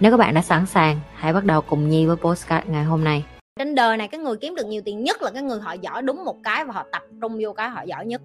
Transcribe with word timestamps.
Nếu 0.00 0.10
các 0.10 0.16
bạn 0.16 0.34
đã 0.34 0.42
sẵn 0.42 0.66
sàng, 0.66 1.00
hãy 1.14 1.32
bắt 1.32 1.44
đầu 1.44 1.60
cùng 1.60 1.88
Nhi 1.88 2.06
với 2.06 2.16
postcard 2.16 2.68
ngày 2.68 2.84
hôm 2.84 3.04
nay. 3.04 3.24
trên 3.58 3.74
đời 3.74 3.96
này 3.96 4.08
cái 4.08 4.20
người 4.20 4.36
kiếm 4.40 4.54
được 4.54 4.66
nhiều 4.66 4.82
tiền 4.84 5.04
nhất 5.04 5.22
là 5.22 5.30
cái 5.30 5.42
người 5.42 5.60
họ 5.60 5.72
giỏi 5.72 6.02
đúng 6.02 6.24
một 6.24 6.36
cái 6.44 6.64
và 6.64 6.72
họ 6.72 6.86
tập 6.92 7.02
trung 7.20 7.38
vô 7.42 7.52
cái 7.52 7.68
họ 7.68 7.82
giỏi 7.82 8.06
nhất 8.06 8.20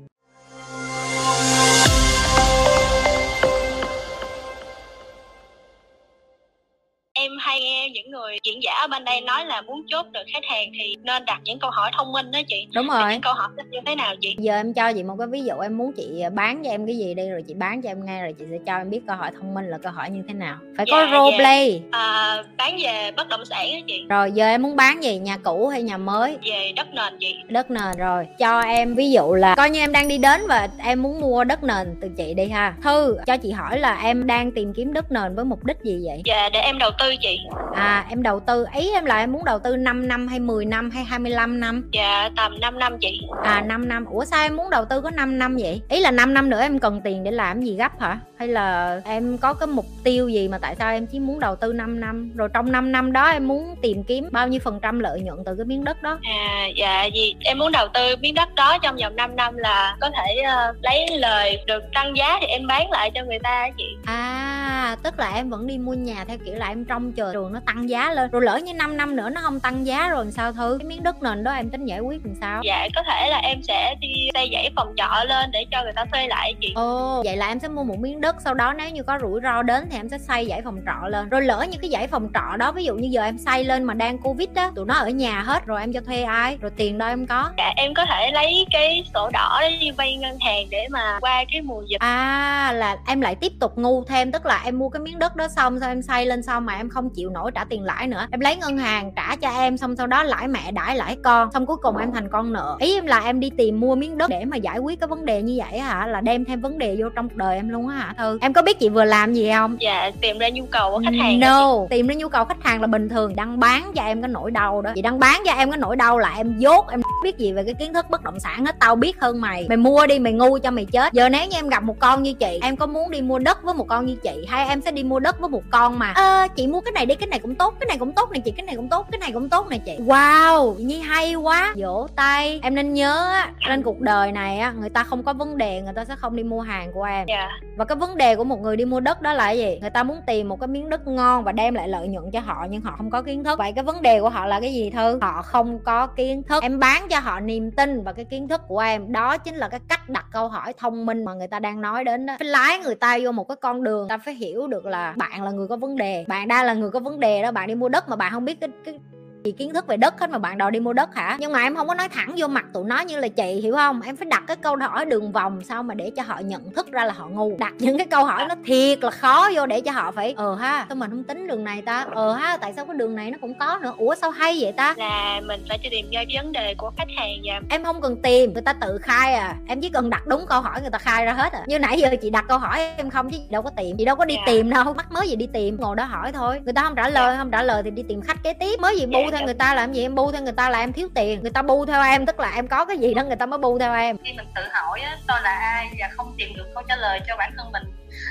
em 7.25 7.31
hay 7.39 7.59
nghe 7.61 7.89
những 7.89 8.11
người 8.11 8.37
diễn 8.43 8.63
giả 8.63 8.71
ở 8.81 8.87
bên 8.87 9.05
đây 9.05 9.21
nói 9.21 9.45
là 9.45 9.61
muốn 9.61 9.81
chốt 9.87 10.05
được 10.11 10.23
khách 10.33 10.43
hàng 10.49 10.67
thì 10.79 10.95
nên 11.03 11.25
đặt 11.25 11.41
những 11.43 11.59
câu 11.59 11.69
hỏi 11.71 11.91
thông 11.97 12.11
minh 12.11 12.31
đó 12.31 12.39
chị. 12.47 12.67
Đúng 12.73 12.87
rồi. 12.87 13.11
những 13.11 13.21
câu 13.21 13.33
hỏi 13.33 13.49
như 13.69 13.79
thế 13.85 13.95
nào 13.95 14.15
chị? 14.21 14.35
Giờ 14.39 14.55
em 14.55 14.73
cho 14.73 14.93
chị 14.93 15.03
một 15.03 15.15
cái 15.19 15.27
ví 15.27 15.41
dụ 15.43 15.53
em 15.59 15.77
muốn 15.77 15.91
chị 15.97 16.23
bán 16.33 16.63
cho 16.63 16.69
em 16.69 16.85
cái 16.85 16.97
gì 16.97 17.13
đi 17.13 17.29
rồi 17.29 17.43
chị 17.47 17.53
bán 17.53 17.81
cho 17.81 17.89
em 17.89 18.05
nghe 18.05 18.21
rồi 18.21 18.33
chị 18.39 18.45
sẽ 18.51 18.57
cho 18.65 18.77
em 18.77 18.89
biết 18.89 18.99
câu 19.07 19.15
hỏi 19.15 19.31
thông 19.37 19.53
minh 19.53 19.65
là 19.69 19.77
câu 19.83 19.91
hỏi 19.91 20.09
như 20.09 20.21
thế 20.27 20.33
nào. 20.33 20.57
Phải 20.77 20.85
có 20.91 20.97
Dạ, 21.05 21.11
role 21.11 21.31
dạ. 21.31 21.37
play 21.37 21.81
à, 21.91 22.35
bán 22.57 22.77
về 22.83 23.11
bất 23.11 23.27
động 23.27 23.45
sản 23.45 23.67
đó 23.71 23.77
chị. 23.87 24.05
Rồi 24.09 24.31
giờ 24.31 24.47
em 24.47 24.61
muốn 24.61 24.75
bán 24.75 25.03
gì 25.03 25.17
nhà 25.17 25.37
cũ 25.37 25.67
hay 25.67 25.83
nhà 25.83 25.97
mới? 25.97 26.37
Về 26.45 26.71
đất 26.75 26.87
nền 26.93 27.17
chị. 27.19 27.35
Đất 27.47 27.71
nền 27.71 27.97
rồi. 27.97 28.27
Cho 28.39 28.61
em 28.61 28.95
ví 28.95 29.11
dụ 29.11 29.33
là 29.33 29.55
coi 29.55 29.69
như 29.69 29.79
em 29.79 29.91
đang 29.91 30.07
đi 30.07 30.17
đến 30.17 30.41
và 30.47 30.67
em 30.83 31.01
muốn 31.01 31.21
mua 31.21 31.43
đất 31.43 31.63
nền 31.63 31.95
từ 32.01 32.09
chị 32.17 32.33
đi 32.33 32.47
ha. 32.49 32.73
Thư 32.83 33.17
cho 33.27 33.37
chị 33.37 33.51
hỏi 33.51 33.79
là 33.79 33.99
em 34.03 34.27
đang 34.27 34.51
tìm 34.51 34.73
kiếm 34.73 34.93
đất 34.93 35.11
nền 35.11 35.35
với 35.35 35.45
mục 35.45 35.65
đích 35.65 35.77
gì 35.83 36.01
vậy? 36.05 36.21
Về 36.25 36.49
để 36.53 36.59
em 36.59 36.77
đầu 36.79 36.91
tư 36.99 37.14
chị 37.21 37.39
à 37.75 38.05
em 38.09 38.23
đầu 38.23 38.39
tư 38.39 38.65
ý 38.73 38.91
em 38.93 39.05
là 39.05 39.17
em 39.17 39.31
muốn 39.31 39.45
đầu 39.45 39.59
tư 39.59 39.77
5 39.77 40.07
năm 40.07 40.27
hay 40.27 40.39
10 40.39 40.65
năm 40.65 40.89
hay 40.89 41.03
25 41.03 41.59
năm? 41.59 41.89
Dạ 41.91 42.29
tầm 42.35 42.59
5 42.59 42.79
năm 42.79 42.97
chị. 43.01 43.21
À 43.43 43.61
5 43.61 43.87
năm. 43.87 44.05
Ủa 44.05 44.25
sao 44.25 44.41
em 44.41 44.55
muốn 44.55 44.69
đầu 44.69 44.85
tư 44.85 45.01
có 45.01 45.09
5 45.09 45.39
năm 45.39 45.57
vậy? 45.59 45.81
Ý 45.89 45.99
là 45.99 46.11
5 46.11 46.33
năm 46.33 46.49
nữa 46.49 46.61
em 46.61 46.79
cần 46.79 47.01
tiền 47.03 47.23
để 47.23 47.31
làm 47.31 47.61
gì 47.61 47.75
gấp 47.75 48.01
hả? 48.01 48.19
Hay 48.37 48.47
là 48.47 48.99
em 49.05 49.37
có 49.37 49.53
cái 49.53 49.67
mục 49.67 49.85
tiêu 50.03 50.29
gì 50.29 50.47
mà 50.47 50.57
tại 50.57 50.75
sao 50.75 50.91
em 50.91 51.07
chỉ 51.07 51.19
muốn 51.19 51.39
đầu 51.39 51.55
tư 51.55 51.73
5 51.73 51.99
năm? 51.99 52.31
Rồi 52.35 52.49
trong 52.53 52.71
5 52.71 52.91
năm 52.91 53.13
đó 53.13 53.27
em 53.27 53.47
muốn 53.47 53.75
tìm 53.81 54.03
kiếm 54.03 54.29
bao 54.31 54.47
nhiêu 54.47 54.59
phần 54.63 54.79
trăm 54.81 54.99
lợi 54.99 55.21
nhuận 55.21 55.37
từ 55.45 55.55
cái 55.55 55.65
miếng 55.65 55.83
đất 55.83 56.03
đó? 56.03 56.19
À 56.23 56.67
dạ 56.75 57.05
gì 57.05 57.35
em 57.39 57.59
muốn 57.59 57.71
đầu 57.71 57.87
tư 57.93 58.15
miếng 58.19 58.35
đất 58.35 58.55
đó 58.55 58.77
trong 58.81 58.95
vòng 59.01 59.15
5 59.15 59.35
năm 59.35 59.57
là 59.57 59.97
có 60.01 60.09
thể 60.09 60.41
ờ, 60.41 60.73
lấy 60.81 61.17
lời 61.17 61.63
được 61.67 61.83
tăng 61.93 62.17
giá 62.17 62.37
thì 62.41 62.47
em 62.47 62.67
bán 62.67 62.91
lại 62.91 63.11
cho 63.15 63.23
người 63.23 63.39
ta 63.39 63.69
chị. 63.77 63.95
À 64.05 64.95
tức 65.03 65.19
là 65.19 65.31
em 65.35 65.49
vẫn 65.49 65.67
đi 65.67 65.77
mua 65.77 65.93
nhà 65.93 66.25
theo 66.27 66.37
kiểu 66.45 66.55
là 66.55 66.67
em 66.67 66.85
trông 67.05 67.13
chờ 67.13 67.33
trường 67.33 67.53
nó 67.53 67.59
tăng 67.65 67.89
giá 67.89 68.11
lên 68.11 68.31
Rồi 68.31 68.41
lỡ 68.41 68.57
như 68.57 68.73
5 68.73 68.97
năm 68.97 69.15
nữa 69.15 69.29
nó 69.29 69.41
không 69.41 69.59
tăng 69.59 69.85
giá 69.85 70.09
rồi 70.09 70.25
làm 70.25 70.31
sao 70.31 70.53
Thư 70.53 70.77
Cái 70.79 70.87
miếng 70.87 71.03
đất 71.03 71.23
nền 71.23 71.43
đó 71.43 71.51
em 71.51 71.69
tính 71.69 71.85
giải 71.85 71.99
quyết 71.99 72.25
làm 72.25 72.35
sao 72.41 72.61
dạ 72.65 72.87
có 72.95 73.03
thể 73.03 73.29
là 73.29 73.37
em 73.37 73.63
sẽ 73.63 73.95
đi 73.99 74.29
xây 74.33 74.49
dãy 74.53 74.71
phòng 74.75 74.93
trọ 74.97 75.23
lên 75.27 75.51
để 75.51 75.65
cho 75.71 75.83
người 75.83 75.93
ta 75.95 76.05
thuê 76.05 76.27
lại 76.27 76.53
chị 76.61 76.73
Ồ, 76.75 77.21
vậy 77.25 77.37
là 77.37 77.47
em 77.47 77.59
sẽ 77.59 77.67
mua 77.67 77.83
một 77.83 77.99
miếng 77.99 78.21
đất 78.21 78.35
sau 78.43 78.53
đó 78.53 78.73
nếu 78.73 78.89
như 78.89 79.03
có 79.03 79.19
rủi 79.21 79.41
ro 79.43 79.61
đến 79.61 79.87
thì 79.91 79.97
em 79.97 80.09
sẽ 80.09 80.17
xây 80.17 80.47
dãy 80.49 80.61
phòng 80.61 80.81
trọ 80.85 81.07
lên. 81.07 81.29
Rồi 81.29 81.41
lỡ 81.41 81.65
như 81.71 81.77
cái 81.81 81.89
dãy 81.89 82.07
phòng 82.07 82.29
trọ 82.33 82.57
đó 82.57 82.71
ví 82.71 82.83
dụ 82.83 82.95
như 82.95 83.07
giờ 83.11 83.23
em 83.23 83.37
xây 83.37 83.63
lên 83.63 83.83
mà 83.83 83.93
đang 83.93 84.17
Covid 84.17 84.49
á, 84.55 84.71
tụi 84.75 84.85
nó 84.85 84.93
ở 84.93 85.09
nhà 85.09 85.41
hết 85.41 85.65
rồi 85.65 85.81
em 85.81 85.93
cho 85.93 86.01
thuê 86.01 86.23
ai? 86.23 86.57
Rồi 86.61 86.71
tiền 86.77 86.97
đâu 86.97 87.09
em 87.09 87.27
có? 87.27 87.49
dạ 87.57 87.73
em 87.75 87.93
có 87.93 88.05
thể 88.05 88.31
lấy 88.31 88.65
cái 88.71 89.03
sổ 89.13 89.29
đỏ 89.33 89.57
để 89.61 89.77
đi 89.81 89.91
vay 89.91 90.15
ngân 90.15 90.37
hàng 90.39 90.67
để 90.71 90.87
mà 90.89 91.17
qua 91.21 91.45
cái 91.51 91.61
mùa 91.61 91.83
dịch 91.89 91.99
À 91.99 92.71
là 92.75 92.97
em 93.07 93.21
lại 93.21 93.35
tiếp 93.35 93.51
tục 93.59 93.77
ngu 93.77 94.03
thêm 94.03 94.31
tức 94.31 94.45
là 94.45 94.61
em 94.65 94.79
mua 94.79 94.89
cái 94.89 94.99
miếng 94.99 95.19
đất 95.19 95.35
đó 95.35 95.47
xong 95.47 95.79
sau 95.79 95.91
em 95.91 96.01
xây 96.01 96.25
lên 96.25 96.43
xong 96.43 96.65
mà 96.65 96.73
em 96.75 96.89
không 96.95 97.09
chịu 97.09 97.29
nổi 97.29 97.51
trả 97.55 97.63
tiền 97.63 97.83
lãi 97.83 98.07
nữa. 98.07 98.27
Em 98.31 98.39
lấy 98.39 98.55
ngân 98.55 98.77
hàng 98.77 99.11
trả 99.15 99.35
cho 99.35 99.49
em 99.49 99.77
xong 99.77 99.95
sau 99.95 100.07
đó 100.07 100.23
lãi 100.23 100.47
mẹ 100.47 100.71
đãi 100.71 100.95
lãi 100.95 101.17
con, 101.23 101.51
xong 101.53 101.65
cuối 101.65 101.77
cùng 101.77 101.97
em 101.97 102.11
thành 102.11 102.29
con 102.29 102.53
nợ. 102.53 102.77
Ý 102.79 102.93
em 102.93 103.05
là 103.05 103.19
em 103.19 103.39
đi 103.39 103.49
tìm 103.57 103.79
mua 103.79 103.95
miếng 103.95 104.17
đất 104.17 104.29
để 104.29 104.45
mà 104.45 104.57
giải 104.57 104.79
quyết 104.79 104.99
cái 104.99 105.07
vấn 105.07 105.25
đề 105.25 105.41
như 105.41 105.55
vậy 105.57 105.79
hả? 105.79 106.07
Là 106.07 106.21
đem 106.21 106.45
thêm 106.45 106.61
vấn 106.61 106.77
đề 106.77 106.95
vô 106.99 107.09
trong 107.15 107.29
cuộc 107.29 107.35
đời 107.35 107.55
em 107.55 107.69
luôn 107.69 107.87
á 107.87 107.95
hả 107.95 108.13
Thư? 108.17 108.37
Em 108.41 108.53
có 108.53 108.61
biết 108.61 108.79
chị 108.79 108.89
vừa 108.89 109.05
làm 109.05 109.33
gì 109.33 109.51
không? 109.51 109.77
dạ 109.79 110.11
tìm 110.21 110.37
ra 110.37 110.49
nhu 110.49 110.65
cầu 110.65 110.91
của 110.91 111.01
khách 111.05 111.17
hàng 111.19 111.39
No, 111.39 111.75
tìm 111.89 112.07
ra 112.07 112.15
nhu 112.15 112.29
cầu 112.29 112.45
khách 112.45 112.63
hàng 112.63 112.81
là 112.81 112.87
bình 112.87 113.09
thường 113.09 113.35
Đang 113.35 113.59
bán 113.59 113.91
cho 113.95 114.03
em 114.03 114.21
cái 114.21 114.29
nỗi 114.29 114.51
đau 114.51 114.81
đó 114.81 114.91
Chị 114.95 115.01
đang 115.01 115.19
bán 115.19 115.41
cho 115.45 115.51
em 115.51 115.71
cái 115.71 115.77
nỗi 115.77 115.95
đau 115.95 116.17
là 116.17 116.33
em 116.37 116.57
dốt 116.57 116.87
Em 116.91 117.01
biết 117.23 117.37
gì 117.37 117.53
về 117.53 117.63
cái 117.63 117.73
kiến 117.73 117.93
thức 117.93 118.05
bất 118.09 118.23
động 118.23 118.39
sản 118.39 118.65
hết 118.65 118.75
Tao 118.79 118.95
biết 118.95 119.21
hơn 119.21 119.41
mày 119.41 119.65
Mày 119.69 119.77
mua 119.77 120.07
đi 120.07 120.19
mày 120.19 120.33
ngu 120.33 120.57
cho 120.57 120.71
mày 120.71 120.85
chết 120.85 121.13
Giờ 121.13 121.29
nếu 121.29 121.47
như 121.47 121.57
em 121.57 121.69
gặp 121.69 121.83
một 121.83 121.99
con 121.99 122.23
như 122.23 122.33
chị 122.33 122.59
Em 122.61 122.75
có 122.75 122.85
muốn 122.85 123.11
đi 123.11 123.21
mua 123.21 123.39
đất 123.39 123.63
với 123.63 123.73
một 123.73 123.87
con 123.87 124.05
như 124.05 124.15
chị 124.23 124.45
Hay 124.47 124.67
em 124.67 124.81
sẽ 124.81 124.91
đi 124.91 125.03
mua 125.03 125.19
đất 125.19 125.39
với 125.39 125.49
một 125.49 125.63
con 125.71 125.99
mà 125.99 126.11
Ơ 126.15 126.47
chị 126.55 126.67
mua 126.67 126.81
cái 126.85 126.91
này 126.91 127.05
đi 127.05 127.15
cái 127.15 127.27
này 127.27 127.39
cũng 127.39 127.55
tốt 127.55 127.73
Cái 127.79 127.87
này 127.87 127.97
cũng 127.97 128.13
tốt 128.13 128.31
này 128.31 128.41
chị 128.45 128.51
cái 128.51 128.65
này 128.65 128.75
cũng 128.75 128.89
tốt 128.89 129.07
Cái 129.11 129.19
này 129.19 129.31
cũng 129.31 129.49
tốt 129.49 129.67
này 129.67 129.79
chị. 129.85 129.97
Wow 130.05 130.75
Nhi 130.79 130.99
hay 130.99 131.35
quá. 131.35 131.73
Vỗ 131.77 132.07
tay. 132.15 132.59
Em 132.63 132.75
nên 132.75 132.93
nhớ 132.93 133.31
á 133.31 133.53
Trên 133.67 133.83
cuộc 133.83 133.99
đời 133.99 134.31
này 134.31 134.59
á 134.59 134.73
Người 134.79 134.89
ta 134.89 135.03
không 135.03 135.23
có 135.23 135.33
vấn 135.33 135.57
đề 135.57 135.81
Người 135.81 135.93
ta 135.93 136.05
sẽ 136.05 136.15
không 136.15 136.35
đi 136.35 136.43
mua 136.43 136.61
hàng 136.61 136.91
của 136.93 137.03
em. 137.03 137.25
Dạ. 137.27 137.49
Và 137.75 137.85
cái 137.85 137.95
vấn 137.95 138.17
đề 138.17 138.35
của 138.35 138.43
một 138.43 138.61
người 138.61 138.77
đi 138.77 138.85
mua 138.85 138.99
đất 138.99 139.21
đó 139.21 139.33
là 139.33 139.51
gì? 139.51 139.77
Người 139.81 139.89
ta 139.89 140.03
muốn 140.03 140.21
tìm 140.27 140.49
một 140.49 140.59
cái 140.59 140.67
miếng 140.67 140.89
đất 140.89 141.07
ngon 141.07 141.43
và 141.43 141.51
đem 141.51 141.73
lại 141.73 141.87
lợi 141.87 142.07
nhuận 142.07 142.31
cho 142.31 142.39
họ 142.39 142.67
nhưng 142.69 142.81
họ 142.81 142.95
không 142.97 143.09
có 143.09 143.21
kiến 143.21 143.43
thức. 143.43 143.59
Vậy 143.59 143.71
cái 143.75 143.83
vấn 143.83 144.01
đề 144.01 144.21
của 144.21 144.29
họ 144.29 144.45
là 144.45 144.59
cái 144.59 144.73
gì 144.73 144.89
thư? 144.89 145.19
Họ 145.21 145.41
không 145.41 145.79
có 145.79 146.07
kiến 146.07 146.43
thức. 146.43 146.63
Em 146.63 146.79
bán 146.79 147.07
cho 147.09 147.19
họ 147.19 147.39
niềm 147.39 147.71
tin 147.71 148.03
và 148.03 148.13
cái 148.13 148.25
kiến 148.25 148.47
thức 148.47 148.61
của 148.67 148.79
em. 148.79 149.11
Đó 149.11 149.37
chính 149.37 149.55
là 149.55 149.69
cái 149.69 149.79
cách 149.87 150.09
đặt 150.09 150.25
câu 150.31 150.47
hỏi 150.47 150.73
thông 150.77 151.05
minh 151.05 151.25
mà 151.25 151.33
người 151.33 151.47
ta 151.47 151.59
đang 151.59 151.81
nói 151.81 152.03
đến 152.03 152.25
đó. 152.25 152.35
Phải 152.39 152.47
lái 152.47 152.79
người 152.79 152.95
ta 152.95 153.17
vô 153.23 153.31
một 153.31 153.47
cái 153.47 153.55
con 153.61 153.83
đường. 153.83 154.07
Ta 154.07 154.17
phải 154.17 154.33
hiểu 154.33 154.67
được 154.67 154.85
là 154.85 155.13
bạn 155.17 155.43
là 155.43 155.51
người 155.51 155.67
có 155.67 155.77
vấn 155.77 155.95
đề. 155.95 156.25
Bạn 156.27 156.47
đang 156.47 156.65
là 156.65 156.73
người 156.79 156.91
có 156.91 156.99
vấn 156.99 157.19
đề 157.19 157.41
đó 157.41 157.51
bạn 157.51 157.67
đi 157.67 157.75
mua 157.75 157.89
đất 157.89 158.09
mà 158.09 158.15
bạn 158.15 158.31
không 158.31 158.45
biết 158.45 158.59
cái, 158.61 158.69
cái 158.85 158.99
gì 159.45 159.51
kiến 159.51 159.73
thức 159.73 159.87
về 159.87 159.97
đất 159.97 160.19
hết 160.19 160.29
mà 160.29 160.37
bạn 160.37 160.57
đòi 160.57 160.71
đi 160.71 160.79
mua 160.79 160.93
đất 160.93 161.15
hả? 161.15 161.37
Nhưng 161.39 161.51
mà 161.51 161.63
em 161.63 161.75
không 161.75 161.87
có 161.87 161.93
nói 161.93 162.09
thẳng 162.09 162.33
vô 162.37 162.47
mặt 162.47 162.65
tụi 162.73 162.83
nó 162.85 162.99
như 163.01 163.19
là 163.19 163.27
chị 163.27 163.43
hiểu 163.63 163.75
không? 163.75 164.01
Em 164.01 164.15
phải 164.15 164.25
đặt 164.29 164.43
cái 164.47 164.55
câu 164.55 164.75
hỏi 164.75 165.05
đường 165.05 165.31
vòng 165.31 165.61
sao 165.69 165.83
mà 165.83 165.93
để 165.93 166.11
cho 166.15 166.23
họ 166.23 166.39
nhận 166.39 166.73
thức 166.73 166.91
ra 166.91 167.05
là 167.05 167.13
họ 167.13 167.27
ngu. 167.27 167.57
Đặt 167.59 167.73
những 167.79 167.97
cái 167.97 168.07
câu 168.07 168.25
hỏi 168.25 168.45
nó 168.49 168.55
thiệt 168.65 169.03
là 169.03 169.11
khó 169.11 169.49
vô 169.55 169.65
để 169.65 169.81
cho 169.81 169.91
họ 169.91 170.11
phải 170.11 170.33
ờ 170.37 170.55
ha 170.55 170.85
sao 170.89 170.95
mình 170.95 171.09
không 171.09 171.23
tính 171.23 171.47
đường 171.47 171.63
này 171.63 171.81
ta? 171.81 172.05
Ờ 172.15 172.33
ha 172.33 172.57
tại 172.57 172.73
sao 172.75 172.85
cái 172.85 172.95
đường 172.95 173.15
này 173.15 173.31
nó 173.31 173.37
cũng 173.41 173.53
có 173.59 173.79
nữa? 173.81 173.93
Ủa 173.97 174.15
sao 174.15 174.29
hay 174.31 174.57
vậy 174.61 174.71
ta? 174.71 174.93
Là 174.97 175.41
mình 175.45 175.63
phải 175.69 175.79
tìm 175.91 176.05
ra 176.11 176.21
vấn 176.33 176.51
đề 176.51 176.75
của 176.77 176.91
khách 176.97 177.07
hàng 177.17 177.37
và 177.43 177.61
em 177.69 177.83
không 177.83 178.01
cần 178.01 178.21
tìm 178.21 178.53
người 178.53 178.61
ta 178.61 178.73
tự 178.73 178.97
khai 179.01 179.33
à. 179.33 179.55
Em 179.67 179.81
chỉ 179.81 179.89
cần 179.89 180.09
đặt 180.09 180.27
đúng 180.27 180.45
câu 180.49 180.61
hỏi 180.61 180.81
người 180.81 180.89
ta 180.91 180.97
khai 180.97 181.25
ra 181.25 181.33
hết 181.33 181.53
à. 181.53 181.63
Như 181.67 181.79
nãy 181.79 181.99
giờ 181.99 182.09
chị 182.21 182.29
đặt 182.29 182.45
câu 182.47 182.57
hỏi 182.57 182.79
em 182.97 183.09
không 183.09 183.29
chứ 183.29 183.37
chị 183.37 183.47
đâu 183.49 183.61
có 183.61 183.69
tìm. 183.77 183.97
Chị 183.97 184.05
đâu 184.05 184.15
có 184.15 184.25
đi 184.25 184.35
Dạ. 184.35 184.41
tìm 184.45 184.69
đâu 184.69 184.93
mắc 184.93 185.11
mới 185.11 185.27
gì 185.29 185.35
đi 185.35 185.47
tìm. 185.53 185.77
Ngồi 185.79 185.95
đó 185.95 186.03
hỏi 186.03 186.31
thôi. 186.31 186.59
Người 186.63 186.73
ta 186.73 186.81
không 186.81 186.95
trả 186.95 187.09
lời 187.09 187.37
không 187.37 187.51
trả 187.51 187.63
lời 187.63 187.83
thì 187.83 187.91
đi 187.91 188.03
tìm 188.07 188.21
khách 188.21 188.43
kế 188.43 188.53
tiếp. 188.53 188.79
Mới 188.81 188.97
gì 188.99 189.05
bu 189.05 189.19
Dạ, 189.31 189.34
theo 189.35 189.45
người 189.45 189.53
ta 189.53 189.73
làm 189.73 189.93
gì 189.93 190.01
em 190.01 190.15
bu 190.15 190.31
theo 190.31 190.41
người 190.41 190.53
ta 190.53 190.69
là 190.69 190.79
em 190.79 190.93
thiếu 190.93 191.07
tiền. 191.15 191.41
Người 191.41 191.51
ta 191.51 191.61
bu 191.61 191.85
theo 191.85 192.03
em 192.03 192.25
tức 192.25 192.39
là 192.39 192.51
em 192.55 192.67
có 192.67 192.85
cái 192.85 192.97
gì 192.97 193.13
đó 193.13 193.23
người 193.23 193.35
ta 193.35 193.45
mới 193.45 193.59
bu 193.59 193.79
theo 193.79 193.93
em. 193.93 194.17
Khi 194.23 194.33
mình 194.33 194.47
tự 194.55 194.61
hỏi 194.73 195.01
á, 195.01 195.17
tôi 195.27 195.37
là 195.43 195.51
ai 195.51 195.87
và 195.99 196.09
không 196.17 196.35
tìm 196.37 196.49
được 196.55 196.65
câu 196.73 196.83
trả 196.87 196.95
lời 196.95 197.19
cho 197.27 197.35
bản 197.37 197.53
thân 197.57 197.71
mình 197.71 197.83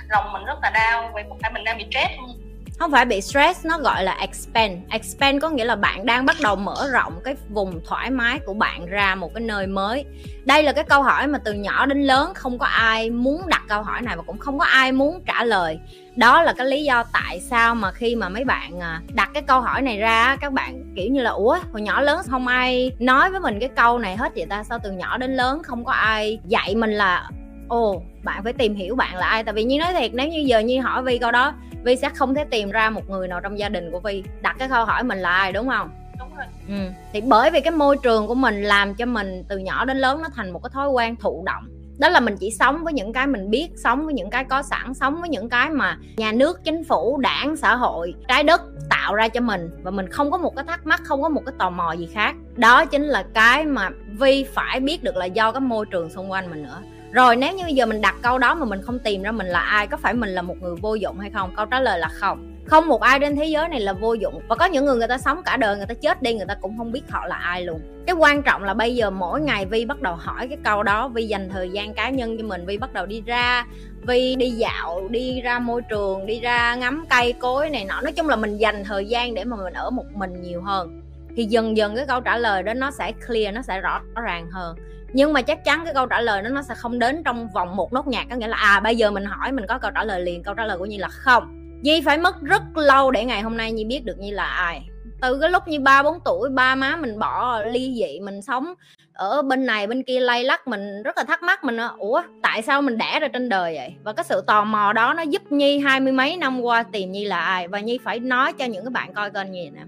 lòng 0.09 0.33
mình 0.33 0.45
rất 0.45 0.59
là 0.63 0.71
đau. 0.71 1.11
Vậy 1.15 1.25
có 1.29 1.37
phải 1.43 1.53
mình 1.53 1.65
đang 1.65 1.79
bị 1.79 1.85
stress 1.91 2.11
không? 2.17 2.41
Không 2.79 2.91
phải 2.91 3.05
bị 3.05 3.21
stress 3.21 3.67
nó 3.67 3.79
gọi 3.79 4.05
là 4.05 4.17
expand. 4.21 4.73
Expand 4.91 5.43
có 5.43 5.51
nghĩa 5.51 5.65
là 5.65 5.77
bạn 5.77 6.07
đang 6.07 6.27
bắt 6.27 6.37
đầu 6.43 6.57
mở 6.57 6.89
rộng 6.93 7.21
cái 7.25 7.35
vùng 7.49 7.81
thoải 7.87 8.11
mái 8.11 8.39
của 8.47 8.55
bạn 8.55 8.87
ra 8.87 9.15
một 9.15 9.35
cái 9.35 9.41
nơi 9.41 9.67
mới. 9.67 10.05
Đây 10.45 10.63
là 10.63 10.73
cái 10.73 10.85
câu 10.85 11.03
hỏi 11.03 11.27
mà 11.27 11.39
từ 11.45 11.53
nhỏ 11.53 11.87
đến 11.87 12.03
lớn 12.03 12.35
không 12.35 12.59
có 12.59 12.67
ai 12.67 13.11
muốn 13.11 13.49
đặt 13.49 13.63
câu 13.69 13.83
hỏi 13.83 14.03
này 14.03 14.17
và 14.17 14.23
cũng 14.23 14.39
không 14.39 14.59
có 14.59 14.65
ai 14.65 14.93
muốn 14.93 15.23
trả 15.27 15.45
lời 15.45 15.79
đó 16.17 16.43
là 16.43 16.53
cái 16.53 16.67
lý 16.67 16.85
do 16.85 17.05
tại 17.13 17.41
sao 17.41 17.75
mà 17.75 17.93
khi 17.93 18.15
mà 18.15 18.29
mấy 18.29 18.45
bạn 18.45 18.81
à, 18.81 19.01
đặt 19.15 19.31
cái 19.35 19.43
câu 19.43 19.61
hỏi 19.61 19.83
này 19.83 19.99
ra 19.99 20.37
các 20.41 20.53
bạn 20.53 20.93
kiểu 20.97 21.11
như 21.11 21.23
là 21.23 21.31
ủa 21.31 21.59
hồi 21.73 21.83
nhỏ 21.83 22.01
lớn 22.01 22.21
không 22.31 22.47
ai 22.47 22.93
nói 22.99 23.31
với 23.31 23.41
mình 23.41 23.61
cái 23.61 23.69
câu 23.69 23.99
này 23.99 24.17
hết 24.17 24.33
vậy 24.35 24.47
ta? 24.49 24.63
Sao 24.63 24.79
từ 24.83 24.93
nhỏ 24.93 25.19
đến 25.19 25.37
lớn 25.37 25.63
không 25.63 25.85
có 25.85 25.93
ai 25.93 26.39
dạy 26.47 26.75
mình 26.75 26.91
là 26.91 27.31
ồ 27.69 28.03
bạn 28.23 28.45
phải 28.45 28.53
tìm 28.53 28.75
hiểu 28.75 28.97
bạn 28.97 29.17
là 29.17 29.27
ai? 29.27 29.45
Tại 29.45 29.55
vì 29.55 29.65
như 29.65 29.79
nói 29.79 29.93
thiệt 29.93 30.11
nếu 30.15 30.29
như 30.29 30.39
giờ 30.39 30.59
như 30.59 30.81
hỏi 30.81 31.03
vi 31.03 31.19
câu 31.19 31.31
đó 31.31 31.53
vi 31.85 31.97
sẽ 31.97 32.09
không 32.09 32.35
thể 32.35 32.45
tìm 32.45 32.71
ra 32.71 32.91
một 32.91 33.11
người 33.11 33.29
nào 33.29 33.41
trong 33.41 33.59
gia 33.59 33.69
đình 33.69 33.91
của 33.91 34.01
vi 34.01 34.23
đặt 34.41 34.57
cái 34.59 34.69
câu 34.69 34.85
hỏi 34.85 35.03
mình 35.03 35.19
là 35.19 35.31
ai 35.31 35.53
đúng 35.53 35.69
không? 35.69 35.91
Đúng 36.19 36.29
rồi. 36.37 36.47
Ừ. 36.69 36.91
thì 37.13 37.21
bởi 37.21 37.51
vì 37.51 37.61
cái 37.61 37.71
môi 37.71 37.97
trường 38.03 38.27
của 38.27 38.35
mình 38.35 38.63
làm 38.63 38.95
cho 38.95 39.07
mình 39.07 39.45
từ 39.49 39.59
nhỏ 39.59 39.85
đến 39.85 39.97
lớn 39.97 40.23
nó 40.23 40.29
thành 40.35 40.51
một 40.51 40.63
cái 40.63 40.71
thói 40.73 40.89
quen 40.89 41.17
thụ 41.17 41.43
động 41.47 41.74
đó 41.99 42.09
là 42.09 42.21
mình 42.21 42.37
chỉ 42.37 42.51
sống 42.51 42.85
với 42.85 42.93
những 42.93 43.13
cái 43.13 43.27
mình 43.27 43.51
biết, 43.51 43.69
sống 43.77 44.05
với 44.05 44.15
những 44.15 44.31
cái 44.31 44.45
có 44.45 44.63
sẵn, 44.63 44.95
sống 44.95 45.21
với 45.21 45.29
những 45.29 45.49
cái 45.49 45.71
mà 45.71 45.99
nhà 46.17 46.33
nước, 46.33 46.65
chính 46.65 46.85
phủ, 46.85 47.19
đảng, 47.19 47.57
xã 47.57 47.77
hội, 47.77 48.15
trái 48.29 48.43
đất 48.45 48.63
tạo 48.91 49.15
ra 49.15 49.29
cho 49.29 49.41
mình. 49.41 49.71
Và 49.83 49.91
mình 49.91 50.09
không 50.09 50.31
có 50.31 50.39
một 50.39 50.57
cái 50.57 50.65
thắc 50.69 50.87
mắc, 50.87 51.01
không 51.05 51.23
có 51.23 51.29
một 51.29 51.43
cái 51.47 51.55
tò 51.59 51.71
mò 51.71 51.93
gì 51.93 52.09
khác. 52.13 52.35
Đó 52.57 52.85
chính 52.85 53.03
là 53.03 53.25
cái 53.35 53.65
mà 53.65 53.91
vi 54.19 54.47
phải 54.55 54.81
biết 54.81 55.03
được 55.03 55.17
là 55.17 55.25
do 55.25 55.53
cái 55.53 55.61
môi 55.61 55.87
trường 55.87 56.11
xung 56.11 56.31
quanh 56.31 56.51
mình 56.51 56.63
nữa. 56.63 56.83
Rồi, 57.13 57.37
nếu 57.37 57.55
như 57.55 57.65
giờ 57.69 57.87
mình 57.87 58.01
đặt 58.01 58.15
câu 58.23 58.39
đó 58.39 58.55
mà 58.55 58.65
mình 58.65 58.83
không 58.83 58.99
tìm 58.99 59.23
ra 59.23 59.33
mình 59.33 59.47
là 59.47 59.61
ai, 59.61 59.87
có 59.87 59.97
phải 59.97 60.15
mình 60.15 60.31
là 60.31 60.43
một 60.43 60.55
người 60.61 60.77
vô 60.77 60.95
dụng 60.95 61.19
hay 61.19 61.31
không? 61.31 61.53
Câu 61.57 61.67
trả 61.67 61.81
lời 61.81 61.99
là 61.99 62.09
không 62.09 62.54
không 62.67 62.89
một 62.89 63.01
ai 63.03 63.19
trên 63.21 63.37
thế 63.37 63.45
giới 63.45 63.69
này 63.69 63.81
là 63.81 63.93
vô 63.93 64.15
dụng. 64.15 64.41
Và 64.49 64.57
có 64.57 64.65
những 64.65 64.85
người 64.85 64.97
người 64.97 65.09
ta 65.09 65.19
sống 65.19 65.43
cả 65.45 65.57
đời, 65.57 65.77
người 65.77 65.87
ta 65.87 65.95
chết 65.95 66.23
đi, 66.23 66.35
người 66.35 66.47
ta 66.47 66.55
cũng 66.55 66.79
không 66.79 66.93
biết 66.93 67.03
họ 67.11 67.27
là 67.27 67.37
ai 67.37 67.63
luôn. 67.63 67.81
Cái 68.07 68.17
quan 68.17 68.43
trọng 68.43 68.65
là 68.65 68.75
bây 68.75 68.95
giờ 68.95 69.11
mỗi 69.11 69.41
ngày 69.41 69.67
vi 69.67 69.85
bắt 69.85 70.03
đầu 70.03 70.15
hỏi 70.15 70.49
cái 70.49 70.59
câu 70.65 70.83
đó. 70.83 71.09
Vi 71.09 71.25
dành 71.27 71.49
thời 71.49 71.71
gian 71.71 71.95
cá 71.95 72.11
nhân 72.11 72.39
cho 72.39 72.45
mình. 72.45 72.67
Vi 72.67 72.79
bắt 72.79 72.93
đầu 72.93 73.07
đi 73.07 73.23
ra, 73.27 73.67
vi 74.07 74.35
đi 74.35 74.51
dạo, 74.51 75.09
đi 75.11 75.41
ra 75.41 75.59
môi 75.59 75.83
trường, 75.83 76.27
đi 76.27 76.41
ra 76.41 76.75
ngắm 76.75 77.05
cây, 77.11 77.33
cối 77.33 77.71
này 77.71 77.85
nọ. 77.85 78.01
Nói 78.01 78.13
chung 78.13 78.29
là 78.29 78.37
mình 78.37 78.57
dành 78.57 78.85
thời 78.85 79.07
gian 79.07 79.35
để 79.35 79.45
mà 79.45 79.57
mình 79.57 79.75
ở 79.75 79.91
một 79.91 80.07
mình 80.15 80.43
nhiều 80.43 80.63
hơn. 80.63 81.01
Thì 81.37 81.45
dần 81.45 81.77
dần 81.77 81.97
cái 81.97 82.07
câu 82.07 82.21
trả 82.21 82.37
lời 82.37 82.63
đó 82.63 82.75
nó 82.75 82.91
sẽ 82.91 83.13
clear, 83.27 83.55
nó 83.55 83.63
sẽ 83.63 83.81
rõ 83.81 84.01
ràng 84.25 84.51
hơn. 84.51 84.77
Nhưng 85.13 85.33
mà 85.33 85.43
chắc 85.43 85.65
chắn 85.65 85.85
cái 85.85 85.95
câu 85.95 86.07
trả 86.07 86.21
lời 86.21 86.43
đó 86.43 86.49
nó 86.49 86.63
sẽ 86.63 86.75
không 86.75 86.99
đến 86.99 87.23
trong 87.25 87.49
vòng 87.55 87.77
một 87.77 87.93
nốt 87.93 88.07
nhạc. 88.07 88.27
Có 88.31 88.37
nghĩa 88.37 88.47
là 88.47 88.57
à 88.57 88.81
bây 88.81 88.97
giờ 88.97 89.11
mình 89.11 89.25
hỏi, 89.25 89.53
mình 89.53 89.67
có 89.69 89.79
câu 89.79 89.91
trả 89.95 90.05
lời 90.05 90.21
liền. 90.21 90.43
Câu 90.43 90.55
trả 90.55 90.65
lời 90.65 90.79
của 90.79 90.87
nhi 90.87 90.99
là 90.99 91.09
không. 91.09 91.64
Nhi 91.85 92.01
phải 92.01 92.19
mất 92.19 92.43
rất 92.43 92.63
lâu 92.77 93.11
để 93.11 93.25
ngày 93.25 93.43
hôm 93.43 93.57
nay 93.57 93.73
Nhi 93.73 93.85
biết 93.85 94.05
được 94.05 94.19
Nhi 94.19 94.31
là 94.31 94.45
ai. 94.45 94.83
Từ 95.21 95.39
cái 95.41 95.51
lúc 95.51 95.69
như 95.69 95.81
ba 95.81 96.03
bốn 96.03 96.19
tuổi, 96.25 96.51
ba 96.51 96.75
má 96.75 96.97
mình 96.97 97.19
bỏ 97.19 97.63
ly 97.63 97.95
dị 97.95 98.21
mình 98.21 98.43
sống 98.43 98.75
ở 99.13 99.43
bên 99.43 99.67
này 99.67 99.87
bên 99.87 100.03
kia 100.03 100.21
lay 100.21 100.45
lắc, 100.45 100.69
mình 100.69 101.03
rất 101.03 101.17
là 101.17 101.25
thắc 101.25 101.43
mắc, 101.43 101.65
mình 101.65 101.77
ủa, 101.99 102.23
tại 102.43 102.63
sao 102.63 102.83
mình 102.83 102.99
đẻ 102.99 103.19
ra 103.21 103.29
trên 103.29 103.49
đời 103.49 103.75
vậy? 103.75 103.95
Và 104.03 104.13
cái 104.13 104.25
sự 104.25 104.45
tò 104.47 104.65
mò 104.65 104.93
đó 104.93 105.15
nó 105.15 105.23
giúp 105.23 105.53
nhi 105.53 105.79
hai 105.79 106.01
mươi 106.01 106.13
mấy 106.13 106.37
năm 106.37 106.61
qua 106.61 106.83
tìm 106.83 107.13
nhi 107.13 107.25
là 107.25 107.41
ai. 107.41 107.69
Và 107.69 107.81
nhi 107.81 107.99
phải 108.05 108.21
nói 108.21 108.53
cho 108.53 108.65
những 108.65 108.85
cái 108.85 108.91
bạn 108.91 109.15
coi 109.15 109.31
kênh 109.31 109.53
nhi 109.53 109.71
nè. 109.75 109.83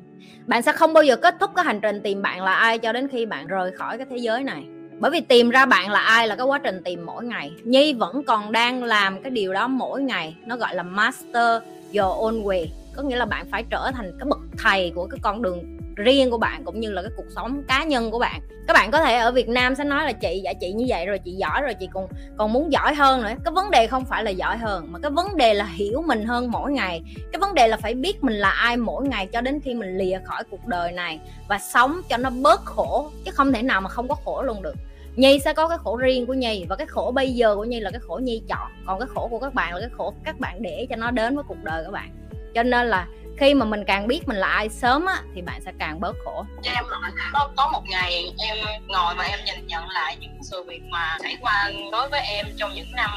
Bạn 0.46 0.62
sẽ 0.62 0.72
không 0.72 0.92
bao 0.92 1.04
giờ 1.04 1.16
kết 1.16 1.34
thúc 1.40 1.50
cái 1.56 1.64
hành 1.64 1.80
trình 1.80 2.00
tìm 2.02 2.22
bạn 2.22 2.42
là 2.42 2.54
ai 2.54 2.78
cho 2.78 2.92
đến 2.92 3.08
khi 3.08 3.26
bạn 3.26 3.46
rời 3.46 3.72
khỏi 3.72 3.98
cái 3.98 4.06
thế 4.10 4.16
giới 4.16 4.42
này. 4.42 4.64
Bởi 4.98 5.10
vì 5.10 5.20
tìm 5.20 5.50
ra 5.50 5.66
bạn 5.66 5.90
là 5.90 6.00
ai 6.00 6.28
là 6.28 6.36
cái 6.36 6.46
quá 6.46 6.58
trình 6.58 6.82
tìm 6.84 7.06
mỗi 7.06 7.24
ngày. 7.24 7.50
Nhi 7.64 7.94
vẫn 7.94 8.22
còn 8.24 8.52
đang 8.52 8.84
làm 8.84 9.22
cái 9.22 9.30
điều 9.30 9.52
đó 9.52 9.68
mỗi 9.68 10.02
ngày. 10.02 10.36
Nó 10.46 10.56
gọi 10.56 10.74
là 10.74 10.82
master 10.82 11.62
your 11.86 12.18
own 12.18 12.42
way. 12.42 12.66
Có 12.96 13.02
nghĩa 13.02 13.16
là 13.16 13.24
bạn 13.24 13.46
phải 13.50 13.64
trở 13.70 13.90
thành 13.94 14.12
cái 14.18 14.26
bậc 14.28 14.38
thầy 14.58 14.92
của 14.94 15.06
cái 15.06 15.18
con 15.22 15.42
đường 15.42 15.78
riêng 15.96 16.30
của 16.30 16.38
bạn, 16.38 16.64
cũng 16.64 16.80
như 16.80 16.90
là 16.90 17.02
cái 17.02 17.10
cuộc 17.16 17.26
sống 17.34 17.62
cá 17.68 17.84
nhân 17.84 18.10
của 18.10 18.18
bạn. 18.18 18.40
Các 18.68 18.74
bạn 18.74 18.90
có 18.90 19.00
thể 19.04 19.16
ở 19.16 19.32
Việt 19.32 19.48
Nam 19.48 19.74
sẽ 19.74 19.84
nói 19.84 20.04
là 20.04 20.12
chị 20.12 20.40
dạ 20.44 20.52
chị 20.60 20.72
như 20.72 20.84
vậy 20.88 21.06
rồi, 21.06 21.18
chị 21.18 21.32
giỏi 21.32 21.62
rồi, 21.62 21.74
chị 21.74 21.88
còn 21.92 22.06
còn 22.36 22.52
muốn 22.52 22.72
giỏi 22.72 22.94
hơn 22.94 23.22
nữa. 23.22 23.32
Cái 23.44 23.52
vấn 23.52 23.70
đề 23.70 23.86
không 23.86 24.04
phải 24.04 24.24
là 24.24 24.30
giỏi 24.30 24.56
hơn, 24.56 24.92
mà 24.92 24.98
cái 24.98 25.10
vấn 25.10 25.36
đề 25.36 25.54
là 25.54 25.64
hiểu 25.64 26.02
mình 26.06 26.24
hơn 26.24 26.50
mỗi 26.50 26.72
ngày. 26.72 27.02
Cái 27.32 27.40
vấn 27.40 27.54
đề 27.54 27.68
là 27.68 27.76
phải 27.76 27.94
biết 27.94 28.24
mình 28.24 28.34
là 28.34 28.50
ai 28.50 28.76
mỗi 28.76 29.08
ngày 29.08 29.26
cho 29.26 29.40
đến 29.40 29.60
khi 29.64 29.74
mình 29.74 29.98
lìa 29.98 30.18
khỏi 30.24 30.42
cuộc 30.50 30.66
đời 30.66 30.92
này 30.92 31.20
và 31.48 31.58
sống 31.58 32.00
cho 32.08 32.16
nó 32.16 32.30
bớt 32.30 32.64
khổ, 32.64 33.10
chứ 33.24 33.30
không 33.34 33.52
thể 33.52 33.62
nào 33.62 33.80
mà 33.80 33.88
không 33.88 34.08
có 34.08 34.14
khổ 34.24 34.42
luôn 34.42 34.62
được. 34.62 34.74
Nhi 35.16 35.38
sẽ 35.38 35.52
có 35.52 35.68
cái 35.68 35.78
khổ 35.78 35.96
riêng 35.96 36.26
của 36.26 36.34
Nhi 36.34 36.64
và 36.68 36.76
cái 36.76 36.86
khổ 36.86 37.12
bây 37.14 37.32
giờ 37.32 37.56
của 37.56 37.64
Nhi 37.64 37.80
là 37.80 37.90
cái 37.90 38.00
khổ 38.00 38.20
Nhi 38.22 38.42
chọn. 38.48 38.70
Còn 38.86 38.98
cái 38.98 39.08
khổ 39.14 39.28
của 39.28 39.38
các 39.38 39.54
bạn 39.54 39.74
là 39.74 39.80
cái 39.80 39.90
khổ 39.92 40.14
các 40.24 40.40
bạn 40.40 40.62
để 40.62 40.86
cho 40.90 40.96
nó 40.96 41.10
đến 41.10 41.34
với 41.34 41.44
cuộc 41.48 41.64
đời 41.64 41.84
các 41.84 41.90
bạn. 41.90 42.10
Cho 42.54 42.62
nên 42.62 42.86
là 42.86 43.08
khi 43.38 43.54
mà 43.54 43.64
mình 43.64 43.84
càng 43.84 44.06
biết 44.06 44.28
mình 44.28 44.36
là 44.36 44.46
ai 44.46 44.68
sớm 44.68 45.06
á 45.06 45.22
thì 45.34 45.42
bạn 45.42 45.60
sẽ 45.64 45.72
càng 45.78 46.00
bớt 46.00 46.16
khổ. 46.24 46.44
Cho 46.62 46.72
em 46.72 46.84
có, 47.32 47.48
có 47.56 47.68
một 47.72 47.82
ngày 47.88 48.32
em 48.38 48.56
ngồi 48.86 49.14
và 49.14 49.24
em 49.24 49.38
nhìn 49.44 49.66
nhận 49.66 49.88
lại 49.88 50.16
những 50.20 50.38
sự 50.42 50.62
việc 50.62 50.82
mà 50.90 51.18
xảy 51.22 51.36
qua 51.40 51.70
đối 51.92 52.08
với 52.08 52.20
em 52.20 52.46
trong 52.56 52.74
những 52.74 52.92
năm 52.92 53.10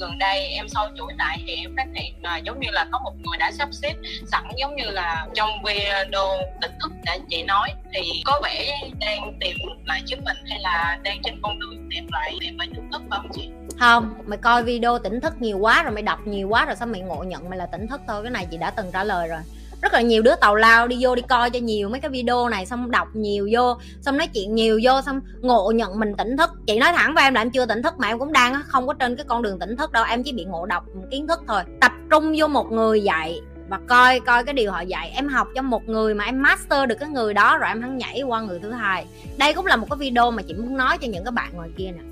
gần 0.00 0.18
đây 0.18 0.46
em 0.46 0.68
sâu 0.68 0.86
chuỗi 0.96 1.12
lại 1.18 1.42
thì 1.46 1.54
em 1.54 1.76
phát 1.76 1.86
hiện 1.94 2.14
là 2.22 2.36
giống 2.36 2.60
như 2.60 2.68
là 2.70 2.86
có 2.92 2.98
một 2.98 3.12
người 3.24 3.38
đã 3.38 3.52
sắp 3.52 3.68
xếp 3.72 3.94
sẵn 4.26 4.44
giống 4.56 4.76
như 4.76 4.90
là 4.90 5.26
trong 5.34 5.50
video 5.64 6.36
tỉnh 6.62 6.72
thức 6.82 6.92
đã 7.04 7.18
chị 7.28 7.42
nói. 7.42 7.72
Thì 7.94 8.22
có 8.24 8.40
vẻ 8.44 8.80
đang 9.00 9.38
tìm 9.40 9.56
lại 9.84 10.02
chính 10.06 10.24
mình 10.24 10.36
hay 10.48 10.58
là 10.60 10.98
đang 11.02 11.22
trên 11.24 11.40
con 11.42 11.58
đường 11.58 11.88
tìm 11.90 12.06
lại 12.12 12.36
tìm 12.40 12.58
lại 12.58 12.68
tỉnh 12.74 12.90
thức 12.92 13.02
không 13.10 13.28
chị? 13.34 13.48
Không 13.80 14.14
mày 14.26 14.38
coi 14.38 14.62
video 14.62 14.98
tỉnh 14.98 15.20
thức 15.20 15.32
nhiều 15.40 15.58
quá 15.58 15.82
rồi 15.82 15.92
mày 15.92 16.02
đọc 16.02 16.18
nhiều 16.26 16.48
quá 16.48 16.64
rồi 16.64 16.76
sao 16.76 16.86
mày 16.86 17.00
ngộ 17.00 17.22
nhận 17.22 17.50
mày 17.50 17.58
là 17.58 17.66
tỉnh 17.66 17.86
thức 17.88 18.00
thôi? 18.08 18.22
Cái 18.22 18.30
này 18.30 18.46
chị 18.50 18.56
đã 18.56 18.70
từng 18.70 18.90
trả 18.92 19.04
lời 19.04 19.28
rồi 19.28 19.40
rất 19.82 19.92
là 19.92 20.00
nhiều 20.00 20.22
đứa 20.22 20.34
tàu 20.36 20.54
lao 20.54 20.88
đi 20.88 20.96
vô 21.00 21.14
đi 21.14 21.22
coi 21.28 21.50
cho 21.50 21.58
nhiều 21.58 21.88
mấy 21.88 22.00
cái 22.00 22.10
video 22.10 22.48
này, 22.48 22.66
xong 22.66 22.90
đọc 22.90 23.08
nhiều 23.14 23.48
vô, 23.52 23.76
xong 24.00 24.16
nói 24.16 24.26
chuyện 24.26 24.54
nhiều 24.54 24.80
vô, 24.82 25.00
xong 25.06 25.20
ngộ 25.40 25.72
nhận 25.74 26.00
mình 26.00 26.14
tỉnh 26.18 26.36
thức. 26.36 26.50
Chị 26.66 26.78
nói 26.78 26.92
thẳng 26.92 27.14
với 27.14 27.24
em 27.24 27.34
là 27.34 27.40
em 27.40 27.50
chưa 27.50 27.66
tỉnh 27.66 27.82
thức 27.82 27.94
mà 27.98 28.08
em 28.08 28.18
cũng 28.18 28.32
đang 28.32 28.62
không 28.66 28.86
có 28.86 28.94
trên 28.94 29.16
cái 29.16 29.24
con 29.28 29.42
đường 29.42 29.58
tỉnh 29.58 29.76
thức 29.76 29.92
đâu, 29.92 30.04
em 30.08 30.22
chỉ 30.22 30.32
bị 30.32 30.44
ngộ 30.44 30.66
độc 30.66 30.84
kiến 31.10 31.28
thức 31.28 31.40
thôi. 31.48 31.62
Tập 31.80 31.92
trung 32.10 32.34
vô 32.36 32.46
một 32.46 32.72
người 32.72 33.02
dạy 33.02 33.40
và 33.68 33.80
coi 33.88 34.20
coi 34.20 34.44
cái 34.44 34.54
điều 34.54 34.72
họ 34.72 34.80
dạy. 34.80 35.12
Em 35.14 35.28
học 35.28 35.48
cho 35.54 35.62
một 35.62 35.88
người 35.88 36.14
mà 36.14 36.24
em 36.24 36.42
master 36.42 36.88
được 36.88 36.94
cái 37.00 37.08
người 37.08 37.34
đó 37.34 37.58
rồi 37.58 37.68
em 37.68 37.82
hắn 37.82 37.98
nhảy 37.98 38.22
qua 38.22 38.40
người 38.40 38.58
thứ 38.62 38.70
hai. 38.70 39.06
Đây 39.38 39.54
cũng 39.54 39.66
là 39.66 39.76
một 39.76 39.86
cái 39.90 39.96
video 39.96 40.30
mà 40.30 40.42
chị 40.42 40.54
muốn 40.54 40.76
nói 40.76 40.98
cho 40.98 41.08
những 41.08 41.24
các 41.24 41.34
bạn 41.34 41.50
ngoài 41.52 41.68
kia 41.76 41.92
nè. 41.96 42.02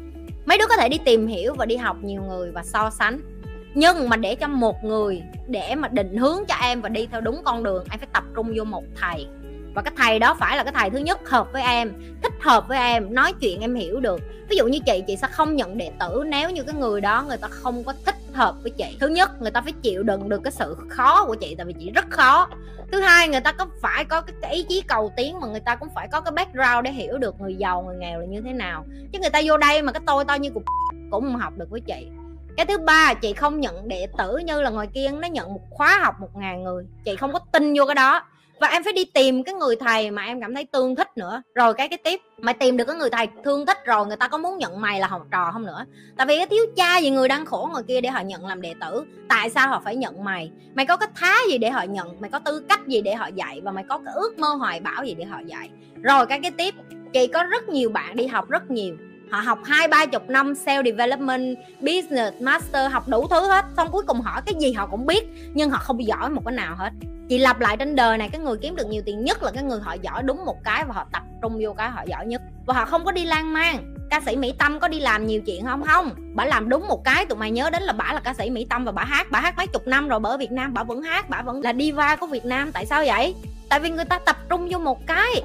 Mấy 0.47 0.59
đứa 0.59 0.67
có 0.69 0.77
thể 0.77 0.89
đi 0.89 0.99
tìm 1.05 1.27
hiểu 1.27 1.55
và 1.55 1.67
đi 1.67 1.77
học 1.77 1.97
nhiều 2.03 2.23
người 2.23 2.51
và 2.51 2.63
so 2.65 2.91
sánh 2.91 3.21
nhưng 3.75 4.09
mà 4.09 4.17
để 4.17 4.35
cho 4.35 4.49
một 4.49 4.85
người 4.85 5.23
để 5.47 5.75
mà 5.75 5.89
định 5.89 6.17
hướng 6.17 6.39
cho 6.49 6.55
em 6.63 6.81
và 6.81 6.89
đi 6.89 7.09
theo 7.13 7.21
đúng 7.21 7.41
con 7.45 7.63
đường 7.63 7.85
em 7.91 7.99
phải 7.99 8.09
tập 8.13 8.25
trung 8.37 8.53
vô 8.57 8.65
một 8.65 8.85
thầy. 9.01 9.27
Và 9.75 9.83
cái 9.83 9.95
thầy 9.97 10.19
đó 10.19 10.37
phải 10.41 10.57
là 10.57 10.65
cái 10.65 10.73
thầy 10.73 10.91
thứ 10.91 10.99
nhất 10.99 11.29
hợp 11.29 11.53
với 11.53 11.63
em 11.63 11.93
thích 12.23 12.33
hợp 12.41 12.69
với 12.69 12.79
em 12.79 13.15
nói 13.15 13.33
chuyện 13.33 13.61
em 13.61 13.75
hiểu 13.75 14.01
được. 14.01 14.21
Ví 14.49 14.57
dụ 14.57 14.67
như 14.67 14.79
chị 14.87 15.03
chị 15.07 15.17
sẽ 15.17 15.27
không 15.31 15.57
nhận 15.57 15.79
đệ 15.79 15.91
tử 16.01 16.25
nếu 16.27 16.51
như 16.51 16.63
cái 16.63 16.75
người 16.75 17.01
đó 17.01 17.25
người 17.29 17.37
ta 17.37 17.49
không 17.49 17.85
có 17.85 17.95
thích 18.05 18.15
hợp 18.33 18.55
với 18.63 18.71
chị. 18.71 18.97
Thứ 19.01 19.09
nhất 19.09 19.43
người 19.43 19.51
ta 19.51 19.61
phải 19.61 19.73
chịu 19.73 20.03
đựng 20.03 20.29
được 20.29 20.41
cái 20.45 20.53
sự 20.53 20.77
khó 20.89 21.25
của 21.27 21.35
chị 21.35 21.55
tại 21.59 21.67
vì 21.67 21.75
chị 21.81 21.91
rất 21.91 22.11
khó. 22.11 22.49
Thứ 22.93 23.01
hai 23.01 23.29
người 23.29 23.41
ta 23.41 23.53
có 23.53 23.67
phải 23.81 24.05
có 24.05 24.21
cái, 24.21 24.35
cái 24.43 24.55
ý 24.55 24.65
chí 24.69 24.81
cầu 24.81 25.13
tiến 25.17 25.41
mà 25.41 25.47
người 25.47 25.61
ta 25.61 25.75
cũng 25.77 25.89
phải 25.95 26.09
có 26.13 26.21
cái 26.21 26.33
background 26.33 26.85
để 26.85 26.93
hiểu 26.93 27.19
được 27.19 27.41
người 27.41 27.55
giàu 27.55 27.83
người 27.83 27.97
nghèo 27.97 28.21
là 28.21 28.27
như 28.27 28.41
thế 28.41 28.53
nào. 28.53 28.85
Chứ 29.13 29.19
người 29.21 29.31
ta 29.31 29.41
vô 29.45 29.57
đây 29.57 29.83
mà 29.83 29.93
cái 29.93 30.03
tôi 30.07 30.25
to 30.25 30.35
như 30.35 30.51
cục 30.51 30.63
cũng 31.11 31.25
không 31.25 31.37
học 31.37 31.53
được 31.57 31.71
với 31.71 31.81
chị 31.81 32.09
cái 32.57 32.67
thứ 32.67 32.79
ba, 32.79 33.15
chị 33.15 33.33
không 33.33 33.61
nhận 33.61 33.89
đệ 33.89 34.07
tử 34.19 34.37
như 34.37 34.63
là 34.63 34.71
ngoài 34.71 34.89
kia, 34.95 35.11
nó 35.21 35.29
nhận 35.29 35.55
một 35.55 35.61
khóa 35.71 35.99
học 36.03 36.15
một 36.21 36.37
ngàn 36.37 36.65
người. 36.65 36.85
Chị 37.05 37.17
không 37.17 37.33
có 37.33 37.39
tin 37.53 37.75
vô 37.79 37.87
cái 37.87 37.95
đó. 37.95 38.23
Và 38.61 38.69
em 38.69 38.85
phải 38.85 38.93
đi 38.93 39.05
tìm 39.05 39.45
cái 39.45 39.55
người 39.55 39.77
thầy 39.77 40.11
mà 40.11 40.25
em 40.25 40.41
cảm 40.41 40.55
thấy 40.55 40.65
tương 40.65 40.97
thích 40.97 41.17
nữa. 41.17 41.43
Rồi 41.55 41.75
cái 41.75 41.89
cái 41.89 41.99
tiếp 42.05 42.21
mày 42.39 42.55
tìm 42.55 42.77
được 42.77 42.85
cái 42.85 42.97
người 42.97 43.11
thầy 43.11 43.29
thương 43.45 43.67
thích 43.67 43.79
rồi, 43.85 44.07
người 44.07 44.17
ta 44.17 44.29
có 44.29 44.39
muốn 44.39 44.59
nhận 44.59 44.81
mày 44.81 45.01
là 45.01 45.07
học 45.07 45.27
trò 45.33 45.51
không 45.53 45.67
nữa? 45.67 45.85
Tại 46.17 46.27
vì 46.27 46.37
cái 46.37 46.47
thiếu 46.47 46.65
cha 46.77 46.99
gì 46.99 47.11
người 47.11 47.29
đang 47.29 47.47
khổ 47.47 47.69
ngoài 47.73 47.85
kia 47.89 48.01
để 48.01 48.09
họ 48.09 48.21
nhận 48.21 48.47
làm 48.47 48.61
đệ 48.61 48.75
tử, 48.81 49.05
tại 49.29 49.51
sao 49.51 49.69
họ 49.69 49.83
phải 49.85 49.97
nhận 49.97 50.25
mày? 50.25 50.51
Mày 50.75 50.87
có 50.87 50.97
cái 50.97 51.09
thá 51.15 51.35
gì 51.49 51.59
để 51.59 51.71
họ 51.71 51.83
nhận, 51.83 52.21
mày 52.21 52.31
có 52.31 52.39
tư 52.39 52.65
cách 52.69 52.87
gì 52.87 53.03
để 53.03 53.15
họ 53.15 53.27
dạy 53.27 53.61
và 53.65 53.73
mày 53.73 53.85
có 53.89 53.99
cái 54.05 54.15
ước 54.15 54.39
mơ 54.39 54.49
hoài 54.49 54.81
bão 54.81 55.05
gì 55.05 55.15
để 55.15 55.25
họ 55.25 55.39
dạy? 55.47 55.71
Rồi 56.03 56.27
cái 56.27 56.41
cái 56.41 56.51
tiếp, 56.51 56.75
chị 57.13 57.27
có 57.27 57.43
rất 57.43 57.69
nhiều 57.69 57.91
bạn 57.91 58.17
đi 58.17 58.27
học 58.27 58.49
rất 58.49 58.71
nhiều 58.71 58.97
họ 59.31 59.41
học 59.41 59.59
hai, 59.65 59.89
ba 59.89 60.07
chục 60.07 60.31
năm 60.31 60.55
sales 60.55 60.85
development, 60.85 61.57
business, 61.81 62.41
master, 62.41 62.93
học 62.93 63.09
đủ 63.09 63.27
thứ 63.29 63.49
hết. 63.49 63.65
Xong 63.77 63.91
cuối 63.91 64.03
cùng 64.07 64.21
hỏi 64.21 64.43
cái 64.47 64.55
gì 64.61 64.73
họ 64.73 64.87
cũng 64.87 65.07
biết, 65.07 65.25
nhưng 65.55 65.71
họ 65.71 65.79
không 65.79 66.07
giỏi 66.07 66.31
một 66.31 66.43
cái 66.45 66.55
nào 66.55 66.77
hết. 66.77 66.91
Chị 67.29 67.39
lặp 67.39 67.61
lại 67.61 67.77
trên 67.77 67.97
đời 67.97 68.19
này, 68.19 68.29
cái 68.29 68.41
người 68.41 68.57
kiếm 68.57 68.77
được 68.77 68.87
nhiều 68.87 69.03
tiền 69.07 69.25
nhất 69.25 69.43
là 69.43 69.51
cái 69.51 69.63
người 69.63 69.81
họ 69.81 69.93
giỏi 70.03 70.23
đúng 70.23 70.45
một 70.45 70.65
cái 70.65 70.85
và 70.85 70.95
họ 70.95 71.07
tập 71.13 71.23
trung 71.43 71.59
vô 71.63 71.73
cái 71.73 71.91
họ 71.91 72.03
giỏi 72.07 72.27
nhất. 72.27 72.43
Và 72.67 72.75
họ 72.75 72.85
không 72.85 73.05
có 73.05 73.13
đi 73.13 73.25
lan 73.25 73.53
man 73.53 73.95
ca 74.11 74.21
sĩ 74.27 74.37
mỹ 74.37 74.55
tâm 74.59 74.81
có 74.81 74.89
đi 74.89 75.01
làm 75.01 75.27
nhiều 75.27 75.43
chuyện 75.47 75.67
không? 75.67 75.83
Không. 75.83 76.11
Bà 76.35 76.45
làm 76.45 76.69
đúng 76.69 76.89
một 76.89 77.05
cái, 77.05 77.27
tụi 77.27 77.39
mày 77.39 77.51
nhớ 77.51 77.71
đến 77.71 77.83
là 77.83 77.93
bà 77.93 78.13
là 78.13 78.21
ca 78.21 78.35
sĩ 78.35 78.51
mỹ 78.51 78.67
tâm 78.71 78.85
và 78.85 78.93
bà 78.93 79.05
hát. 79.05 79.27
Bà 79.31 79.41
hát 79.41 79.57
mấy 79.57 79.67
chục 79.67 79.87
năm 79.87 80.09
rồi 80.09 80.21
ở 80.25 80.37
việt 80.37 80.53
nam 80.53 80.75
bà 80.75 80.83
vẫn 80.83 81.03
hát, 81.03 81.31
bà 81.31 81.43
vẫn 81.43 81.63
là 81.63 81.73
diva 81.79 82.17
của 82.17 82.27
việt 82.27 82.45
nam. 82.45 82.73
Tại 82.73 82.87
sao 82.87 83.05
vậy? 83.07 83.35
Tại 83.69 83.81
vì 83.81 83.91
người 83.91 84.05
ta 84.05 84.19
tập 84.19 84.37
trung 84.49 84.69
vô 84.71 84.79
một 84.79 85.07
cái 85.07 85.43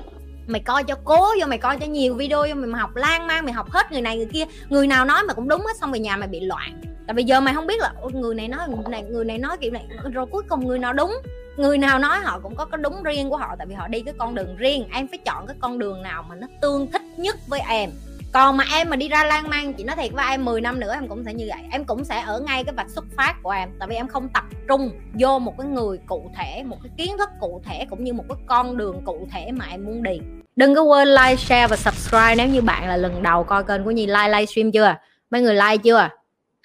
mày 0.49 0.61
coi 0.61 0.83
cho 0.83 0.95
cố 1.03 1.33
vô, 1.39 1.47
mày 1.47 1.57
coi 1.57 1.77
cho 1.79 1.85
nhiều 1.85 2.15
video 2.15 2.45
vô, 2.47 2.55
mày 2.55 2.81
học 2.81 2.95
lan 2.95 3.27
man, 3.27 3.45
mày 3.45 3.53
học 3.53 3.69
hết 3.71 3.91
người 3.91 4.01
này 4.01 4.17
người 4.17 4.29
kia. 4.33 4.43
Người 4.69 4.87
nào 4.87 5.05
nói 5.05 5.23
mà 5.27 5.33
cũng 5.33 5.47
đúng 5.47 5.61
hết, 5.61 5.77
xong 5.81 5.91
về 5.91 5.99
nhà 5.99 6.17
mày 6.17 6.27
bị 6.27 6.39
loạn. 6.39 6.81
Tại 7.07 7.13
vì 7.13 7.23
giờ 7.23 7.41
mày 7.41 7.53
không 7.53 7.67
biết 7.67 7.79
là 7.79 7.93
người 8.13 8.35
này 8.35 8.47
nói 8.47 8.59
người 8.69 8.83
này 8.89 9.03
người 9.03 9.25
này 9.25 9.37
nói 9.37 9.57
kiểu 9.57 9.71
này, 9.71 9.85
rồi 10.13 10.25
cuối 10.25 10.43
cùng 10.49 10.67
người 10.67 10.79
nào 10.79 10.93
đúng? 10.93 11.17
Người 11.57 11.77
nào 11.77 11.99
nói 11.99 12.19
họ 12.19 12.39
cũng 12.39 12.55
có 12.55 12.65
cái 12.65 12.77
đúng 12.83 13.03
riêng 13.03 13.29
của 13.29 13.37
họ, 13.37 13.55
tại 13.57 13.67
vì 13.67 13.75
họ 13.75 13.87
đi 13.87 14.01
cái 14.01 14.13
con 14.17 14.35
đường 14.35 14.55
riêng. 14.55 14.87
Em 14.93 15.07
phải 15.07 15.19
chọn 15.25 15.47
cái 15.47 15.55
con 15.59 15.79
đường 15.79 16.01
nào 16.01 16.23
mà 16.23 16.35
nó 16.35 16.47
tương 16.61 16.91
thích 16.91 17.01
nhất 17.17 17.35
với 17.47 17.59
em. 17.69 17.89
Còn 18.33 18.57
mà 18.57 18.63
em 18.73 18.89
mà 18.89 18.95
đi 18.95 19.07
ra 19.07 19.23
lan 19.23 19.49
man, 19.49 19.73
chị 19.73 19.83
nói 19.83 19.95
thiệt 19.95 20.11
với 20.13 20.25
em 20.29 20.45
10 20.45 20.61
năm 20.61 20.79
nữa 20.79 20.93
em 20.93 21.07
cũng 21.07 21.23
sẽ 21.25 21.33
như 21.33 21.45
vậy. 21.49 21.61
Em 21.71 21.85
cũng 21.85 22.05
sẽ 22.05 22.21
ở 22.21 22.39
ngay 22.39 22.63
cái 22.63 22.73
vạch 22.73 22.89
xuất 22.89 23.05
phát 23.17 23.35
của 23.43 23.49
em, 23.49 23.69
tại 23.79 23.87
vì 23.87 23.95
em 23.95 24.07
không 24.07 24.29
tập 24.29 24.43
trung 24.67 24.91
vô 25.19 25.39
một 25.39 25.57
cái 25.57 25.67
người 25.67 25.99
cụ 26.07 26.31
thể, 26.37 26.63
một 26.63 26.77
cái 26.83 26.91
kiến 26.97 27.17
thức 27.17 27.29
cụ 27.39 27.61
thể, 27.65 27.85
cũng 27.89 28.03
như 28.03 28.13
một 28.13 28.23
cái 28.29 28.37
con 28.45 28.77
đường 28.77 29.01
cụ 29.05 29.27
thể 29.31 29.51
mà 29.51 29.65
em 29.65 29.85
muốn 29.85 30.03
đi 30.03 30.19
đừng 30.59 30.75
có 30.75 30.81
quên 30.81 31.07
like, 31.07 31.35
share 31.35 31.67
và 31.67 31.75
subscribe 31.75 32.35
nếu 32.35 32.47
như 32.47 32.61
bạn 32.61 32.87
là 32.87 32.97
lần 32.97 33.23
đầu 33.23 33.43
coi 33.43 33.63
kênh 33.63 33.83
của 33.83 33.91
nhi 33.91 34.07
like 34.07 34.27
livestream 34.27 34.71
chưa? 34.71 34.95
Mấy 35.29 35.41
người 35.41 35.55
like 35.55 35.77
chưa? 35.77 36.09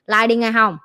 Like 0.07 0.27
đi 0.27 0.37
nghe 0.37 0.53
không? 0.53 0.79